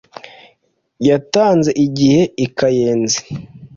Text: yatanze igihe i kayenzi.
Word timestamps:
yatanze 1.07 1.71
igihe 1.85 2.21
i 2.45 2.47
kayenzi. 2.57 3.19